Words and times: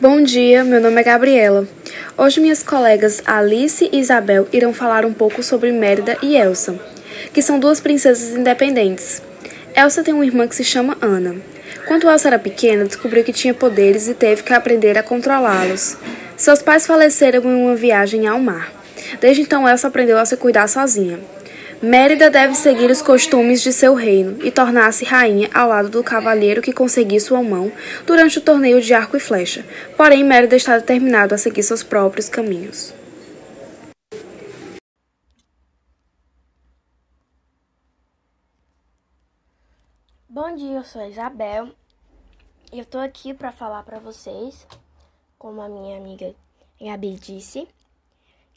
Bom 0.00 0.22
dia, 0.22 0.62
meu 0.62 0.80
nome 0.80 1.00
é 1.00 1.02
Gabriela. 1.02 1.66
Hoje 2.16 2.40
minhas 2.40 2.62
colegas 2.62 3.20
Alice 3.26 3.90
e 3.92 3.98
Isabel 3.98 4.46
irão 4.52 4.72
falar 4.72 5.04
um 5.04 5.12
pouco 5.12 5.42
sobre 5.42 5.72
Mérida 5.72 6.16
e 6.22 6.36
Elsa, 6.36 6.78
que 7.32 7.42
são 7.42 7.58
duas 7.58 7.80
princesas 7.80 8.36
independentes. 8.36 9.20
Elsa 9.74 10.04
tem 10.04 10.14
uma 10.14 10.24
irmã 10.24 10.46
que 10.46 10.54
se 10.54 10.62
chama 10.62 10.96
Ana. 11.00 11.34
Quando 11.88 12.08
Elsa 12.08 12.28
era 12.28 12.38
pequena, 12.38 12.84
descobriu 12.84 13.24
que 13.24 13.32
tinha 13.32 13.52
poderes 13.52 14.06
e 14.06 14.14
teve 14.14 14.44
que 14.44 14.52
aprender 14.52 14.96
a 14.96 15.02
controlá-los. 15.02 15.96
Seus 16.36 16.62
pais 16.62 16.86
faleceram 16.86 17.42
em 17.50 17.64
uma 17.64 17.74
viagem 17.74 18.24
ao 18.28 18.38
mar. 18.38 18.72
Desde 19.20 19.42
então, 19.42 19.68
Elsa 19.68 19.88
aprendeu 19.88 20.16
a 20.16 20.24
se 20.24 20.36
cuidar 20.36 20.68
sozinha. 20.68 21.18
Mérida 21.82 22.30
deve 22.30 22.54
seguir 22.54 22.90
os 22.90 23.00
costumes 23.00 23.62
de 23.62 23.72
seu 23.72 23.94
reino 23.94 24.44
e 24.44 24.50
tornar-se 24.50 25.04
rainha 25.04 25.48
ao 25.54 25.68
lado 25.68 25.88
do 25.88 26.02
cavalheiro 26.02 26.60
que 26.60 26.72
conseguir 26.72 27.20
sua 27.20 27.42
mão 27.42 27.72
durante 28.06 28.38
o 28.38 28.40
torneio 28.40 28.80
de 28.80 28.92
arco 28.92 29.16
e 29.16 29.20
flecha. 29.20 29.64
Porém, 29.96 30.24
Mérida 30.24 30.56
está 30.56 30.76
determinado 30.76 31.34
a 31.34 31.38
seguir 31.38 31.62
seus 31.62 31.82
próprios 31.82 32.28
caminhos. 32.28 32.92
Bom 40.28 40.54
dia, 40.54 40.76
eu 40.76 40.84
sou 40.84 41.00
a 41.00 41.08
Isabel 41.08 41.68
eu 42.70 42.84
tô 42.84 42.98
aqui 42.98 43.32
para 43.32 43.50
falar 43.50 43.82
para 43.82 43.98
vocês, 43.98 44.66
como 45.38 45.62
a 45.62 45.68
minha 45.70 45.96
amiga 45.96 46.34
Gabi 46.78 47.14
disse, 47.14 47.66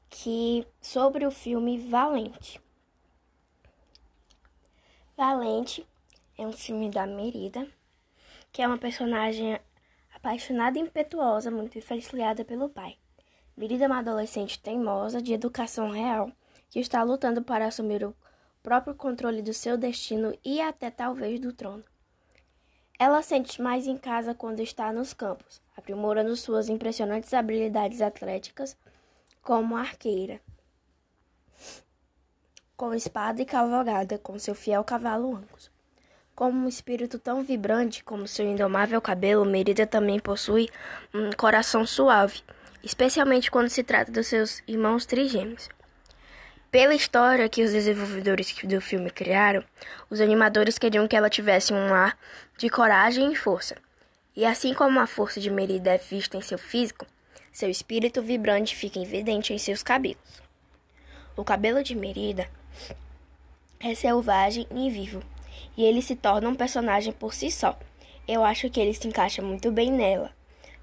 que 0.09 0.67
sobre 0.81 1.25
o 1.25 1.31
filme 1.31 1.77
Valente. 1.77 2.59
Valente 5.15 5.85
é 6.37 6.47
um 6.47 6.53
filme 6.53 6.89
da 6.89 7.05
Merida, 7.05 7.67
que 8.51 8.61
é 8.61 8.67
uma 8.67 8.77
personagem 8.77 9.59
apaixonada 10.15 10.79
e 10.79 10.81
impetuosa, 10.81 11.51
muito 11.51 11.77
influenciada 11.77 12.45
pelo 12.45 12.69
pai. 12.69 12.97
Merida 13.55 13.83
é 13.83 13.87
uma 13.87 13.99
adolescente 13.99 14.59
teimosa, 14.59 15.21
de 15.21 15.33
educação 15.33 15.91
real, 15.91 16.31
que 16.69 16.79
está 16.79 17.03
lutando 17.03 17.43
para 17.43 17.67
assumir 17.67 18.03
o 18.05 18.15
próprio 18.63 18.95
controle 18.95 19.41
do 19.41 19.53
seu 19.53 19.77
destino 19.77 20.33
e 20.43 20.61
até 20.61 20.89
talvez 20.89 21.39
do 21.39 21.51
trono. 21.51 21.83
Ela 22.97 23.21
sente 23.21 23.61
mais 23.61 23.87
em 23.87 23.97
casa 23.97 24.33
quando 24.33 24.61
está 24.61 24.93
nos 24.93 25.13
campos, 25.13 25.61
aprimorando 25.75 26.35
suas 26.37 26.69
impressionantes 26.69 27.33
habilidades 27.33 28.01
atléticas 28.01 28.77
como 29.41 29.75
arqueira 29.75 30.39
com 32.81 32.95
espada 32.95 33.39
e 33.39 33.45
cavalgada 33.45 34.17
com 34.17 34.39
seu 34.39 34.55
fiel 34.55 34.83
cavalo 34.83 35.35
Angus. 35.35 35.69
Como 36.33 36.65
um 36.65 36.67
espírito 36.67 37.19
tão 37.19 37.43
vibrante 37.43 38.03
como 38.03 38.27
seu 38.27 38.43
indomável 38.43 38.99
cabelo, 38.99 39.45
Merida 39.45 39.85
também 39.85 40.19
possui 40.19 40.67
um 41.13 41.29
coração 41.33 41.85
suave, 41.85 42.41
especialmente 42.83 43.51
quando 43.51 43.69
se 43.69 43.83
trata 43.83 44.11
dos 44.11 44.25
seus 44.25 44.63
irmãos 44.67 45.05
trigêmeos. 45.05 45.69
Pela 46.71 46.95
história 46.95 47.47
que 47.47 47.63
os 47.63 47.71
desenvolvedores 47.71 48.51
do 48.63 48.81
filme 48.81 49.11
criaram, 49.11 49.63
os 50.09 50.19
animadores 50.19 50.79
queriam 50.79 51.07
que 51.07 51.15
ela 51.15 51.29
tivesse 51.29 51.71
um 51.71 51.93
ar 51.93 52.17
de 52.57 52.67
coragem 52.67 53.31
e 53.31 53.35
força. 53.35 53.75
E 54.35 54.43
assim 54.43 54.73
como 54.73 54.99
a 54.99 55.05
força 55.05 55.39
de 55.39 55.51
Merida 55.51 55.91
é 55.91 55.99
vista 55.99 56.35
em 56.35 56.41
seu 56.41 56.57
físico, 56.57 57.05
seu 57.53 57.69
espírito 57.69 58.23
vibrante 58.23 58.75
fica 58.75 58.97
evidente 58.97 59.53
em 59.53 59.59
seus 59.59 59.83
cabelos. 59.83 60.41
O 61.37 61.43
cabelo 61.43 61.83
de 61.83 61.93
Merida 61.93 62.49
é 63.79 63.95
selvagem 63.95 64.67
e 64.75 64.89
vivo, 64.89 65.23
e 65.75 65.83
ele 65.83 66.01
se 66.01 66.15
torna 66.15 66.47
um 66.49 66.55
personagem 66.55 67.11
por 67.11 67.33
si 67.33 67.49
só. 67.49 67.77
Eu 68.27 68.43
acho 68.43 68.69
que 68.69 68.79
ele 68.79 68.93
se 68.93 69.07
encaixa 69.07 69.41
muito 69.41 69.71
bem 69.71 69.91
nela, 69.91 70.31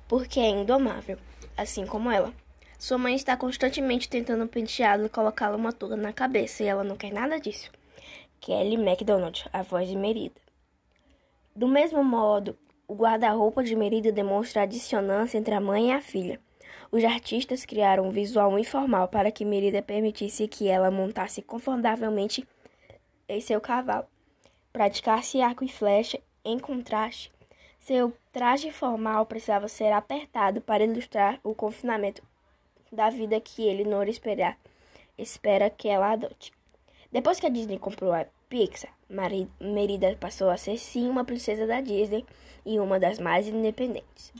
porque 0.08 0.40
é 0.40 0.48
indomável, 0.48 1.18
assim 1.56 1.86
como 1.86 2.10
ela. 2.10 2.32
Sua 2.78 2.98
mãe 2.98 3.14
está 3.14 3.36
constantemente 3.36 4.08
tentando 4.08 4.46
penteá-la 4.46 5.06
e 5.06 5.08
colocá-la 5.08 5.56
uma 5.56 5.72
touca 5.72 5.96
na 5.96 6.12
cabeça, 6.12 6.62
e 6.62 6.66
ela 6.66 6.84
não 6.84 6.96
quer 6.96 7.12
nada 7.12 7.40
disso. 7.40 7.70
Kelly 8.40 8.76
MacDonald, 8.76 9.44
a 9.52 9.62
voz 9.62 9.88
de 9.88 9.96
Merida. 9.96 10.40
Do 11.54 11.66
mesmo 11.66 12.04
modo, 12.04 12.56
o 12.86 12.94
guarda-roupa 12.94 13.62
de 13.64 13.74
Merida 13.74 14.12
demonstra 14.12 14.62
a 14.62 14.66
dissonância 14.66 15.38
entre 15.38 15.54
a 15.54 15.60
mãe 15.60 15.88
e 15.88 15.92
a 15.92 16.00
filha. 16.00 16.40
Os 16.90 17.04
artistas 17.04 17.64
criaram 17.64 18.06
um 18.06 18.10
visual 18.10 18.58
informal 18.58 19.08
para 19.08 19.30
que 19.30 19.44
Merida 19.44 19.82
permitisse 19.82 20.48
que 20.48 20.68
ela 20.68 20.90
montasse 20.90 21.42
confortavelmente 21.42 22.46
em 23.28 23.40
seu 23.40 23.60
cavalo, 23.60 24.06
praticasse 24.72 25.40
arco 25.40 25.64
e 25.64 25.68
flecha. 25.68 26.18
Em 26.44 26.58
contraste, 26.58 27.30
seu 27.78 28.12
traje 28.32 28.70
formal 28.70 29.26
precisava 29.26 29.68
ser 29.68 29.92
apertado 29.92 30.60
para 30.60 30.84
ilustrar 30.84 31.38
o 31.42 31.54
confinamento 31.54 32.22
da 32.90 33.10
vida 33.10 33.40
que 33.40 33.66
ele, 33.66 33.84
Nora, 33.84 34.08
espera, 34.08 34.56
espera 35.16 35.68
que 35.68 35.88
ela 35.88 36.12
adote. 36.12 36.52
Depois 37.12 37.38
que 37.38 37.46
a 37.46 37.50
Disney 37.50 37.78
comprou 37.78 38.12
a 38.12 38.26
Pixar, 38.48 38.92
Merida 39.60 40.16
passou 40.18 40.48
a 40.48 40.56
ser 40.56 40.78
sim 40.78 41.08
uma 41.08 41.24
princesa 41.24 41.66
da 41.66 41.80
Disney 41.80 42.24
e 42.64 42.78
uma 42.78 42.98
das 42.98 43.18
mais 43.18 43.46
independentes. 43.46 44.32